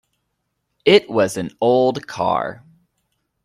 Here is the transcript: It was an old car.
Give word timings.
It 0.83 1.11
was 1.11 1.37
an 1.37 1.51
old 1.61 2.07
car. 2.07 2.63